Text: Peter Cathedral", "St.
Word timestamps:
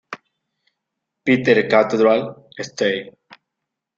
Peter 1.23 1.67
Cathedral", 1.69 2.49
"St. 2.57 3.13